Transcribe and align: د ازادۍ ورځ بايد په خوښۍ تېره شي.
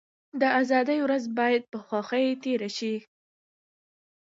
د 0.41 0.43
ازادۍ 0.61 0.99
ورځ 1.05 1.23
بايد 1.37 1.63
په 1.71 1.77
خوښۍ 1.85 2.25
تېره 2.43 2.69
شي. 2.77 2.95